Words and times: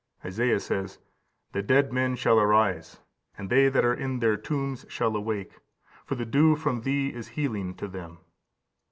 15541554 0.01 0.07
Dan. 0.07 0.09
xii. 0.23 0.29
2. 0.31 0.33
Esaias 0.33 0.65
says, 0.65 0.99
"The 1.51 1.61
dead 1.61 1.93
men 1.93 2.15
shall 2.15 2.39
arise, 2.39 2.99
and 3.37 3.49
they 3.51 3.69
that 3.69 3.85
are 3.85 3.93
in 3.93 4.17
their 4.17 4.35
tombs 4.35 4.83
shall 4.89 5.15
awake; 5.15 5.59
for 6.05 6.15
the 6.15 6.25
dew 6.25 6.55
from 6.55 6.81
thee 6.81 7.13
is 7.13 7.27
healing 7.37 7.75
to 7.75 7.87
them." 7.87 8.17